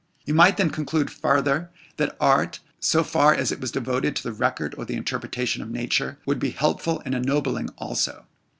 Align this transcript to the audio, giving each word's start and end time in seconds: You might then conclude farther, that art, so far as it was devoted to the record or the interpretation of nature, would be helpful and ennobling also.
You 0.25 0.33
might 0.33 0.57
then 0.57 0.71
conclude 0.71 1.11
farther, 1.11 1.69
that 1.97 2.17
art, 2.19 2.59
so 2.79 3.03
far 3.03 3.35
as 3.35 3.51
it 3.51 3.61
was 3.61 3.69
devoted 3.71 4.15
to 4.15 4.23
the 4.23 4.33
record 4.33 4.73
or 4.79 4.83
the 4.85 4.95
interpretation 4.97 5.61
of 5.61 5.69
nature, 5.69 6.17
would 6.25 6.39
be 6.39 6.49
helpful 6.49 7.03
and 7.05 7.13
ennobling 7.13 7.69
also. 7.77 8.25